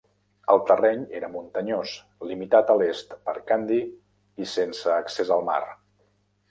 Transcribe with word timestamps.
El 0.53 0.61
terreny 0.69 1.03
era 1.19 1.29
muntanyós, 1.33 1.93
limitat 2.31 2.73
a 2.75 2.79
l'est 2.81 3.15
per 3.29 3.39
Kandy 3.53 3.81
i 4.47 4.53
sense 4.59 4.95
accés 4.99 5.35
al 5.39 5.49
mar. 5.53 5.63